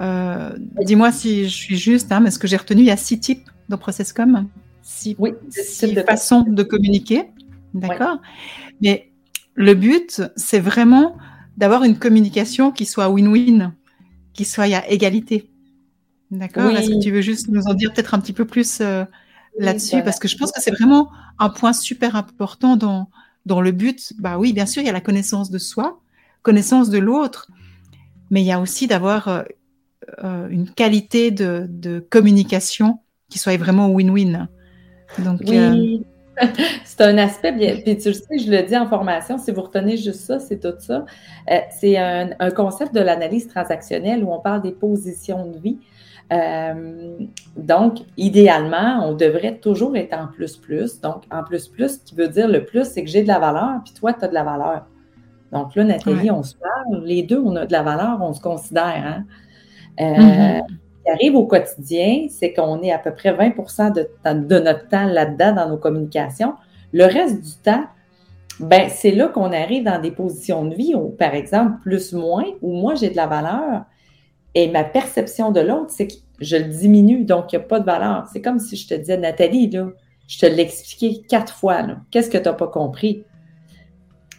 [0.00, 0.50] Euh,
[0.82, 3.20] dis-moi si je suis juste, hein, mais ce que j'ai retenu, il y a six
[3.20, 4.48] types dans Processcom.
[4.82, 7.24] Six, oui, six de façons de communiquer.
[7.74, 8.20] D'accord
[8.80, 9.10] Mais
[9.54, 11.16] le but, c'est vraiment
[11.62, 13.72] d'avoir une communication qui soit win-win,
[14.32, 15.48] qui soit à égalité.
[16.32, 16.68] D'accord?
[16.70, 19.04] Est-ce que tu veux juste nous en dire peut-être un petit peu plus euh,
[19.60, 20.02] là-dessus?
[20.02, 23.10] Parce que je pense que c'est vraiment un point super important dans,
[23.46, 24.12] dans le but.
[24.18, 26.00] Bah oui, bien sûr, il y a la connaissance de soi,
[26.42, 27.46] connaissance de l'autre,
[28.32, 29.42] mais il y a aussi d'avoir euh,
[30.24, 32.98] euh, une qualité de, de, communication
[33.28, 34.48] qui soit vraiment win-win.
[35.20, 36.02] Donc, oui.
[36.84, 37.76] c'est un aspect bien.
[37.82, 40.60] Puis tu le sais, je le dis en formation, si vous retenez juste ça, c'est
[40.60, 41.04] tout ça.
[41.50, 45.78] Euh, c'est un, concept de l'analyse transactionnelle où on parle des positions de vie.
[46.32, 47.18] Euh,
[47.56, 51.00] donc, idéalement, on devrait toujours être en plus-plus.
[51.00, 53.80] Donc, en plus-plus, ce qui veut dire le plus, c'est que j'ai de la valeur,
[53.84, 54.86] puis toi, tu as de la valeur.
[55.52, 58.40] Donc là, Nathalie, on se parle, les deux, on a de la valeur, on se
[58.40, 58.84] considère.
[58.84, 59.24] Hein?
[60.00, 60.62] Euh, mm-hmm
[61.04, 64.08] qui arrive au quotidien, c'est qu'on est à peu près 20 de,
[64.46, 66.54] de notre temps là-dedans dans nos communications.
[66.92, 67.84] Le reste du temps,
[68.60, 72.44] ben, c'est là qu'on arrive dans des positions de vie où, par exemple, plus, moins,
[72.60, 73.84] où moi j'ai de la valeur
[74.54, 77.80] et ma perception de l'autre, c'est que je le diminue, donc il n'y a pas
[77.80, 78.26] de valeur.
[78.32, 79.88] C'est comme si je te disais, Nathalie, là,
[80.28, 83.24] je te l'ai expliqué quatre fois, qu'est-ce que tu n'as pas compris?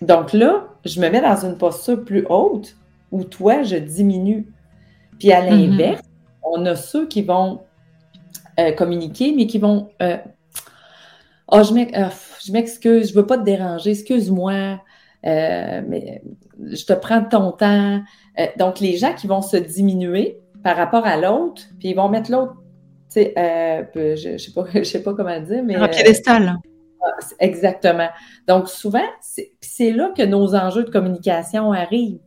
[0.01, 2.75] Donc là, je me mets dans une posture plus haute
[3.11, 4.47] où toi, je diminue.
[5.19, 5.49] Puis à mm-hmm.
[5.49, 6.01] l'inverse,
[6.43, 7.61] on a ceux qui vont
[8.59, 10.17] euh, communiquer, mais qui vont euh,
[11.51, 14.79] oh, je m'excuse, je ne veux pas te déranger, excuse-moi,
[15.23, 16.21] mais
[16.59, 18.01] je te prends ton temps.
[18.57, 22.31] donc, les gens qui vont se diminuer par rapport à l'autre, puis ils vont mettre
[22.31, 22.55] l'autre,
[23.09, 25.75] tu sais, je ne sais, pas, sais pas comment dire, mais.
[25.75, 26.57] Un piédestal.
[27.03, 28.09] Ah, exactement.
[28.47, 29.05] Donc, souvent,
[29.59, 32.19] c'est là que nos enjeux de communication arrivent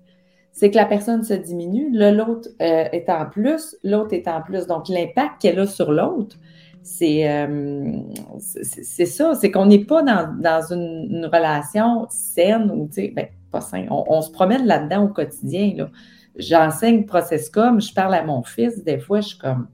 [0.56, 4.66] c'est que la personne se diminue, l'autre euh, est en plus, l'autre est en plus.
[4.66, 6.36] Donc, l'impact qu'elle a sur l'autre,
[6.82, 7.92] c'est euh,
[8.38, 13.86] ça, c'est qu'on n'est pas dans, une, relation saine ou, tu sais, ben, pas saine.
[13.90, 15.74] On, se promène là-dedans au quotidien.
[15.76, 15.90] Là.
[16.36, 17.04] J'enseigne
[17.52, 19.68] comme je parle à mon fils, des fois, je suis comme,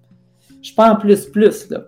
[0.62, 1.82] je suis pas en plus-plus, là.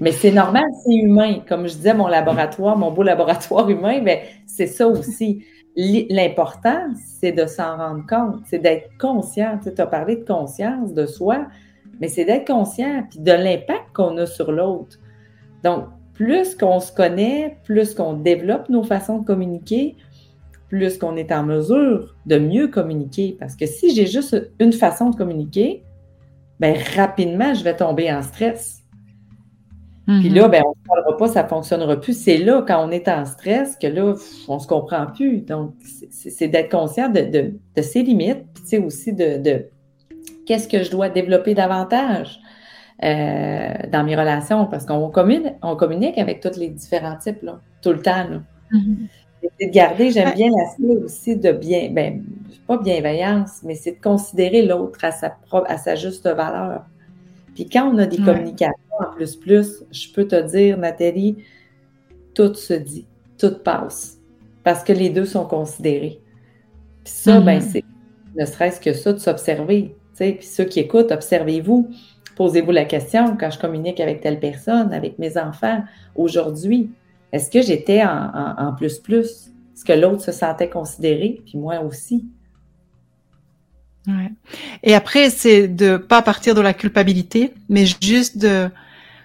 [0.00, 1.40] Mais c'est normal, c'est humain.
[1.48, 5.42] Comme je disais, mon laboratoire, mon beau laboratoire humain, ben, c'est ça aussi.
[5.80, 9.60] L'important, c'est de s'en rendre compte, c'est d'être conscient.
[9.62, 11.46] Tu as parlé de conscience de soi,
[12.00, 14.98] mais c'est d'être conscient puis de l'impact qu'on a sur l'autre.
[15.62, 19.94] Donc, plus qu'on se connaît, plus qu'on développe nos façons de communiquer,
[20.68, 23.36] plus qu'on est en mesure de mieux communiquer.
[23.38, 25.84] Parce que si j'ai juste une façon de communiquer,
[26.58, 28.77] ben rapidement, je vais tomber en stress.
[30.08, 30.50] Puis là, mm-hmm.
[30.50, 32.18] ben, on ne parlera pas, ça ne fonctionnera plus.
[32.18, 34.14] C'est là, quand on est en stress, que là,
[34.48, 35.42] on ne se comprend plus.
[35.42, 35.74] Donc,
[36.10, 39.66] c'est d'être conscient de, ses limites, puis aussi de,
[40.46, 42.40] qu'est-ce que je dois développer davantage
[43.04, 47.60] euh, dans mes relations, parce qu'on communique, on communique avec tous les différents types, là,
[47.82, 48.24] tout le temps.
[48.30, 48.40] Là.
[48.72, 49.66] Mm-hmm.
[49.66, 52.24] de garder, j'aime bien l'aspect aussi de bien, ben,
[52.66, 56.86] pas bienveillance, mais c'est de considérer l'autre à sa, à sa juste valeur.
[57.54, 61.36] Puis quand on a des communications en plus plus, je peux te dire, Nathalie,
[62.34, 63.06] tout se dit,
[63.38, 64.18] tout passe.
[64.64, 66.20] Parce que les deux sont considérés.
[67.04, 67.70] Puis ça, ben, mm-hmm.
[67.72, 67.84] c'est
[68.36, 69.96] ne serait-ce que ça, de s'observer.
[70.16, 71.90] Puis ceux qui écoutent, observez-vous.
[72.36, 75.82] Posez-vous la question, quand je communique avec telle personne, avec mes enfants,
[76.14, 76.90] aujourd'hui,
[77.32, 79.50] est-ce que j'étais en plus-plus?
[79.74, 81.42] Est-ce que l'autre se sentait considéré?
[81.44, 82.26] Puis moi aussi?
[84.06, 84.32] Ouais.
[84.82, 88.68] Et après, c'est de pas partir de la culpabilité, mais juste de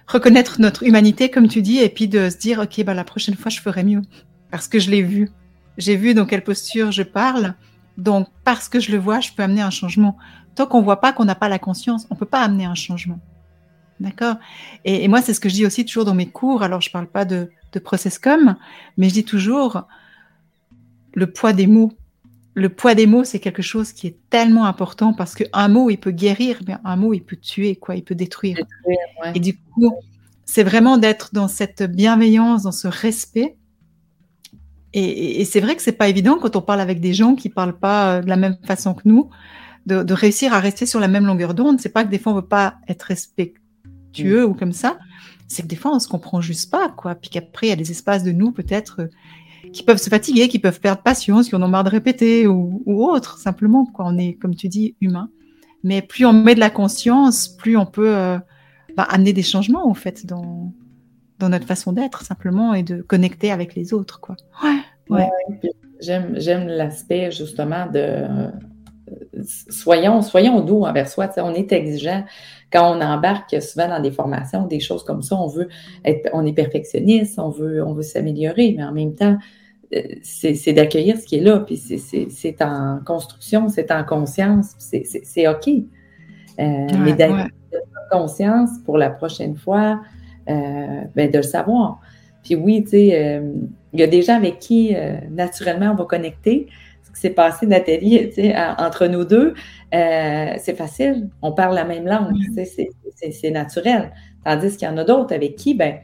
[0.06, 3.34] reconnaître notre humanité, comme tu dis, et puis de se dire, OK, bah, la prochaine
[3.34, 4.02] fois, je ferai mieux.
[4.50, 5.30] Parce que je l'ai vu.
[5.78, 7.54] J'ai vu dans quelle posture je parle.
[7.96, 10.16] Donc, parce que je le vois, je peux amener un changement.
[10.54, 13.18] Tant qu'on voit pas qu'on n'a pas la conscience, on peut pas amener un changement.
[14.00, 14.36] D'accord?
[14.84, 16.62] Et, moi, c'est ce que je dis aussi toujours dans mes cours.
[16.62, 18.56] Alors, je parle pas de, de process com,
[18.96, 19.86] mais je dis toujours
[21.14, 21.92] le poids des mots.
[22.54, 25.98] Le poids des mots, c'est quelque chose qui est tellement important parce qu'un mot, il
[25.98, 28.58] peut guérir, mais un mot, il peut tuer, quoi, il peut détruire.
[29.34, 29.92] Et du coup,
[30.44, 33.56] c'est vraiment d'être dans cette bienveillance, dans ce respect.
[34.92, 37.76] Et, c'est vrai que c'est pas évident quand on parle avec des gens qui parlent
[37.76, 39.28] pas euh, de la même façon que nous,
[39.86, 41.80] de, réussir à rester sur la même longueur d'onde.
[41.80, 44.50] C'est pas que des fois on veut pas être respectueux mm.
[44.50, 44.98] ou comme ça,
[45.48, 47.16] c'est que des fois on se comprend juste pas, quoi.
[47.16, 49.08] Puis qu'après il y a des espaces de nous peut-être euh,
[49.74, 52.82] qui peuvent se fatiguer, qui peuvent perdre patience, qui en ont marre de répéter ou,
[52.86, 53.84] ou autre, simplement.
[53.84, 54.06] Quoi.
[54.08, 55.28] On est, comme tu dis, humain.
[55.82, 58.38] Mais plus on met de la conscience, plus on peut euh,
[58.96, 60.72] bah, amener des changements, en fait, dans,
[61.40, 64.20] dans notre façon d'être, simplement, et de connecter avec les autres.
[64.20, 64.36] Quoi.
[64.62, 64.78] Ouais,
[65.10, 65.28] ouais.
[66.00, 68.26] J'aime, j'aime l'aspect, justement, de
[69.68, 71.28] soyons, soyons doux envers soi.
[71.38, 72.24] On est exigeant
[72.72, 75.36] quand on embarque souvent dans des formations, des choses comme ça.
[75.36, 75.68] On veut
[76.04, 79.36] être, on est perfectionniste, on veut, on veut s'améliorer, mais en même temps,
[80.22, 85.68] c'est d'accueillir ce qui est là, puis c'est en construction, c'est en conscience, c'est OK.
[85.68, 87.48] Euh, mais d'avoir
[88.10, 90.00] conscience pour la prochaine fois,
[90.48, 92.00] euh, ben de le savoir.
[92.44, 93.42] Puis oui, tu sais,
[93.92, 94.94] il y a des gens avec qui
[95.30, 96.68] naturellement on va connecter,
[97.14, 98.30] qui s'est passé, Nathalie,
[98.78, 99.54] entre nous deux,
[99.94, 101.28] euh, c'est facile.
[101.42, 104.12] On parle la même langue, c'est naturel.
[104.44, 105.98] Tandis qu'il y en a d'autres avec qui, ben,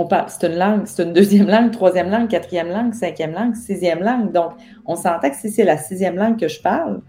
[0.00, 3.54] on parle, c'est une langue, c'est une deuxième langue, troisième langue, quatrième langue, cinquième langue,
[3.54, 4.32] sixième langue.
[4.32, 4.52] Donc,
[4.86, 7.00] on s'entend que si c'est la sixième langue que je parle,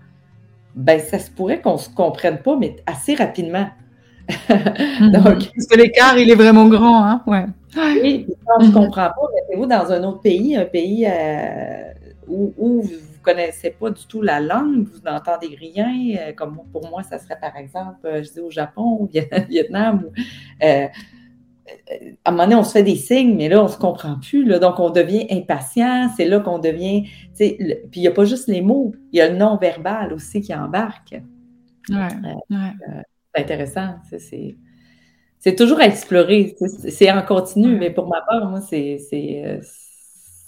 [0.75, 3.67] ben, ça se pourrait qu'on ne se comprenne pas, mais assez rapidement.
[4.28, 7.23] Donc, Parce que l'écart, il est vraiment grand, hein?
[7.25, 7.45] Ouais.
[7.75, 11.93] Oui, on ne se comprend pas, mettez-vous dans un autre pays, un pays euh,
[12.28, 12.84] où, où,
[13.21, 17.39] connaissez pas du tout la langue, vous n'entendez rien, euh, comme pour moi, ça serait
[17.39, 19.10] par exemple, euh, je dis au Japon, au
[19.49, 20.10] Vietnam,
[20.63, 20.88] euh,
[22.24, 24.20] à un moment donné, on se fait des signes, mais là, on ne se comprend
[24.20, 24.46] plus.
[24.46, 26.10] Là, donc, on devient impatient.
[26.16, 27.08] C'est là qu'on devient.
[27.38, 27.56] puis,
[27.96, 31.22] il n'y a pas juste les mots, il y a le non-verbal aussi qui embarque.
[31.90, 32.08] Ouais,
[33.36, 33.96] c'est intéressant.
[35.40, 36.56] C'est toujours à explorer.
[36.90, 39.00] C'est en continu, mais pour ma part, moi, c'est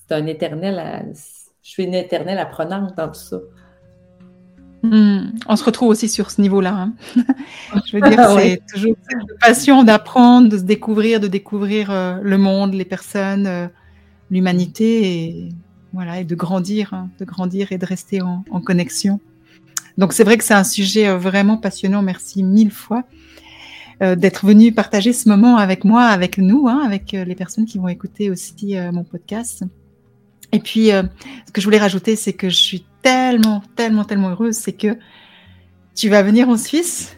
[0.10, 1.14] un éternel
[1.64, 3.38] je suis une éternelle apprenante dans tout ça.
[4.84, 5.32] Hmm.
[5.48, 6.74] On se retrouve aussi sur ce niveau-là.
[6.74, 6.94] Hein.
[7.86, 12.38] je veux dire, c'est toujours cette passion d'apprendre, de se découvrir, de découvrir euh, le
[12.38, 13.67] monde, les personnes, euh,
[14.32, 15.50] l'humanité, et
[15.94, 19.20] voilà, et de grandir, hein, de grandir et de rester en, connexion.
[19.98, 22.02] Donc c'est vrai que c'est un sujet euh, vraiment passionnant.
[22.02, 23.04] Merci mille fois
[24.17, 27.88] d'être venu partager ce moment avec moi, avec nous, hein, avec les personnes qui vont
[27.88, 29.63] écouter aussi mon podcast.
[30.52, 31.04] Et puis, euh,
[31.48, 34.98] ce que je voulais rajouter, c'est que je suis tellement, tellement, tellement heureuse, c'est que
[35.96, 37.18] tu vas venir en Suisse,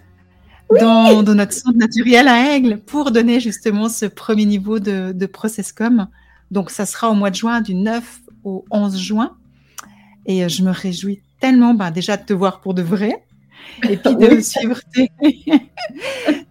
[0.80, 5.26] dans, dans, notre centre naturel à Aigle, pour donner justement ce premier niveau de, de
[5.26, 6.08] Processcom.
[6.52, 9.36] Donc, ça sera au mois de juin, du 9 au 11 juin.
[10.26, 13.24] Et euh, je me réjouis tellement, ben, déjà de te voir pour de vrai,
[13.89, 15.12] et puis de suivre tes,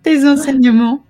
[0.02, 1.04] tes enseignements.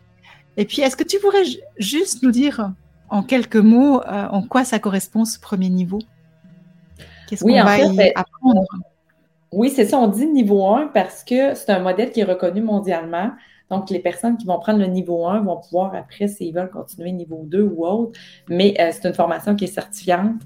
[0.57, 1.45] Et puis, est-ce que tu pourrais
[1.79, 2.73] juste nous dire
[3.13, 5.99] en quelques mots, euh, en quoi ça correspond ce premier niveau?
[7.29, 8.65] Qu'est-ce qu'on va y ben, apprendre?
[9.53, 12.63] Oui, c'est ça, on dit niveau 1 parce que c'est un modèle qui est reconnu
[12.63, 13.33] mondialement.
[13.69, 17.13] Donc, les personnes qui vont prendre le niveau 1 vont pouvoir, après, s'ils veulent continuer
[17.13, 20.41] niveau 2 ou autre, mais euh, c'est une formation qui est certifiante.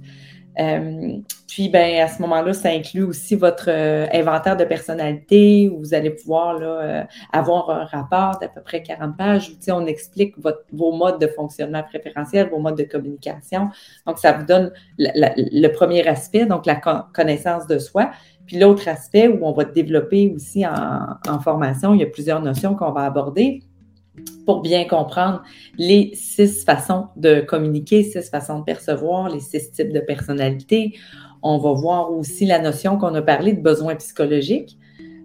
[0.59, 5.79] Euh, puis, ben, à ce moment-là, ça inclut aussi votre euh, inventaire de personnalité où
[5.79, 9.87] vous allez pouvoir là, euh, avoir un rapport d'à peu près 40 pages où on
[9.87, 10.35] explique
[10.73, 13.69] vos modes de fonctionnement préférentiel, vos modes de communication.
[14.07, 16.77] Donc, ça vous donne le premier aspect, donc la
[17.13, 18.11] connaissance de soi.
[18.47, 22.41] Puis l'autre aspect où on va développer aussi en, en formation, il y a plusieurs
[22.41, 23.66] notions qu'on va aborder
[24.45, 25.43] pour bien comprendre
[25.77, 30.95] les six façons de communiquer, six façons de percevoir, les six types de personnalité.
[31.43, 34.79] On va voir aussi la notion qu'on a parlé de besoins psychologiques.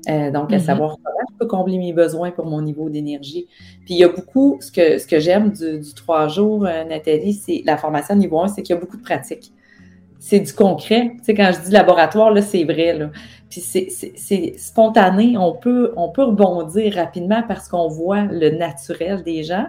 [0.10, 0.60] Euh, donc, à mm-hmm.
[0.60, 3.48] savoir comment je peux combler mes besoins pour mon niveau d'énergie.
[3.86, 7.34] Puis, il y a beaucoup, ce que, ce que j'aime du, trois jours, euh, Nathalie,
[7.34, 9.54] c'est la formation niveau 1, c'est qu'il y a beaucoup de pratiques.
[10.22, 11.14] C'est du concret.
[11.18, 12.94] Tu sais, quand je dis laboratoire, là, c'est vrai.
[12.94, 13.10] Là.
[13.50, 15.36] Puis c'est spontané.
[15.36, 19.66] On peut, on peut rebondir rapidement parce qu'on voit le naturel des gens.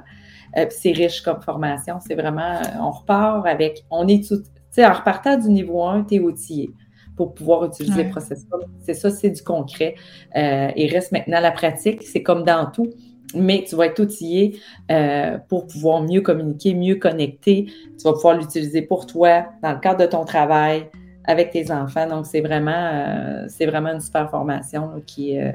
[0.59, 2.01] Euh, c'est riche comme formation.
[2.07, 6.05] C'est vraiment, on repart avec, on est tout, tu sais, en repartant du niveau 1,
[6.05, 6.71] tu es outillé
[7.17, 8.47] pour pouvoir utiliser le processus.
[8.81, 9.95] C'est ça, c'est du concret.
[10.37, 12.03] Euh, il reste maintenant la pratique.
[12.03, 12.91] C'est comme dans tout
[13.35, 17.67] mais tu vas être outillé euh, pour pouvoir mieux communiquer, mieux connecter.
[17.67, 20.89] Tu vas pouvoir l'utiliser pour toi, dans le cadre de ton travail,
[21.25, 22.09] avec tes enfants.
[22.09, 25.51] Donc, c'est vraiment, euh, vraiment une super formation qui, euh,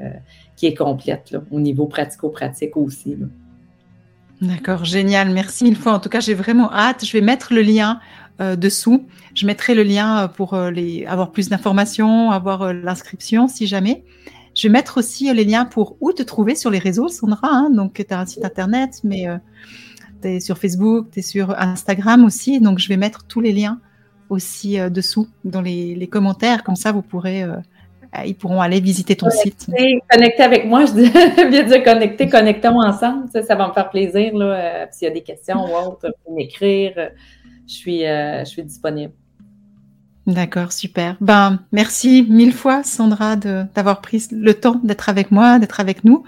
[0.56, 3.16] qui est complète au niveau pratico-pratique aussi.
[4.40, 5.30] D'accord, génial.
[5.30, 5.92] Merci mille fois.
[5.94, 7.04] En tout cas, j'ai vraiment hâte.
[7.04, 8.00] Je vais mettre le lien
[8.56, 9.04] dessous.
[9.34, 14.04] Je mettrai le lien pour les, avoir plus d'informations, avoir l'inscription si jamais.
[14.58, 17.48] Je vais mettre aussi euh, les liens pour où te trouver sur les réseaux, Sandra.
[17.48, 17.70] Hein.
[17.70, 19.36] donc, tu as un site internet, mais euh,
[20.20, 22.58] tu es sur Facebook, tu es sur Instagram aussi.
[22.58, 23.80] Donc, je vais mettre tous les liens
[24.30, 26.64] aussi euh, dessous dans les, commentaires.
[26.64, 27.44] Comme ça, vous pourrez,
[28.26, 29.68] ils pourront aller visiter ton site.
[30.10, 31.10] Connecter avec moi, je dis
[31.50, 33.28] bien dire connecter, connectons ensemble.
[33.30, 34.32] Ça, va me faire plaisir.
[34.90, 36.94] S'il y a des questions ou autre, m'écrire.
[37.68, 39.12] Je suis, je suis disponible.
[40.28, 41.16] D'accord, super.
[41.22, 46.22] Ben, merci mille fois, Sandra, d'avoir pris le temps d'être avec moi, d'être avec nous.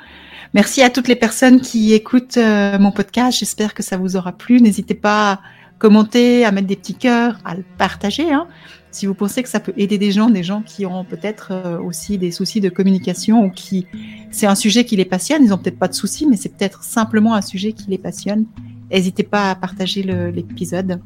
[0.54, 3.38] Merci à toutes les personnes qui écoutent euh, mon podcast.
[3.38, 4.62] J'espère que ça vous aura plu.
[4.62, 5.40] N'hésitez pas à
[5.78, 8.32] commenter, à mettre des petits cœurs, à le partager.
[8.32, 8.48] Hein,
[8.90, 11.78] si vous pensez que ça peut aider des gens, des gens qui ont peut-être euh,
[11.78, 13.86] aussi des soucis de communication ou qui
[14.30, 15.44] c'est un sujet qui les passionne.
[15.44, 18.46] Ils ont peut-être pas de soucis, mais c'est peut-être simplement un sujet qui les passionne.
[18.90, 21.02] N'hésitez pas à partager l'épisode.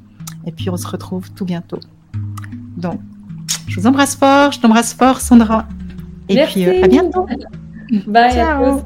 [0.47, 1.81] Et puis on se retrouve tout bientôt.
[2.77, 3.01] Donc,
[3.67, 5.67] je vous embrasse fort, je t'embrasse fort, Sandra.
[6.29, 7.27] Et puis, euh, à bientôt.
[8.07, 8.33] Bye.
[8.33, 8.83] Ciao.